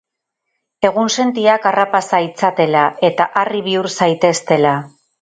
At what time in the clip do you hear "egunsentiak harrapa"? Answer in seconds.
0.89-2.03